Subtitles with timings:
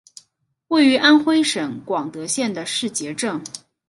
[0.69, 3.39] 位于安徽省广德县的誓节镇。